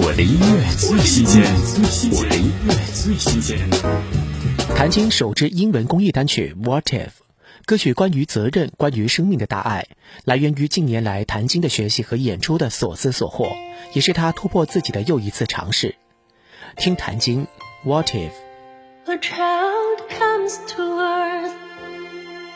[0.00, 1.42] 我的音乐最新鲜，
[2.12, 3.58] 我的音乐最新鲜。
[4.76, 7.06] 谭晶首支英文公益单曲《What If》，
[7.66, 9.88] 歌曲关于责任，关于生命的大爱，
[10.24, 13.48] 来源于近年来谭晶的学习和演出的所思所获，
[13.92, 15.96] 也是他突破自己的又一次尝试。
[16.76, 17.44] 听谭晶
[17.88, 18.30] 《What If》。
[19.10, 21.50] A child comes to earth,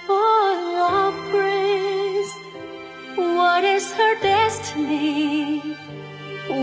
[0.06, 2.30] full of grace.
[3.16, 5.51] What is her destiny?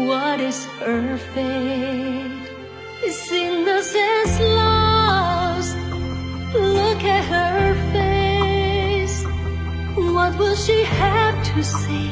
[0.09, 2.49] What is her fate?
[3.05, 5.77] Is innocence lost?
[6.51, 9.23] Look at her face.
[9.95, 12.09] What will she have to say?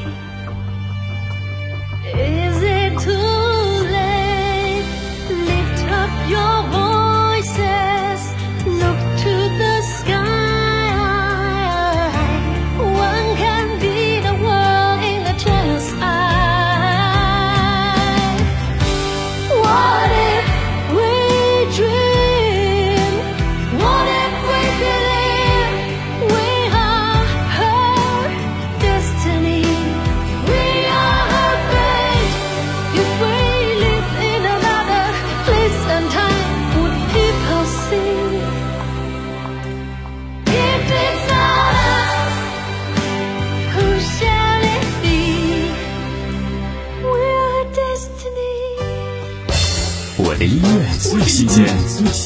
[50.16, 50.68] 我的音乐
[50.98, 51.66] 最新鲜，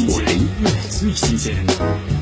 [0.09, 2.22] 我的音乐最新鲜。